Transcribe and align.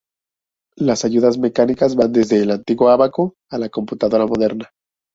Las 0.77 1.05
ayudas 1.05 1.37
mecánicas 1.37 1.95
van 1.95 2.11
desde 2.11 2.41
el 2.41 2.49
antiguo 2.49 2.89
ábaco 2.89 3.35
a 3.51 3.59
la 3.59 3.69
computadora 3.69 4.25
moderna. 4.25 4.71